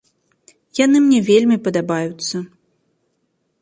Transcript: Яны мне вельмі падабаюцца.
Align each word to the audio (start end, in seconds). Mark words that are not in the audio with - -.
Яны 0.79 0.97
мне 1.03 1.19
вельмі 1.29 1.57
падабаюцца. 1.69 2.35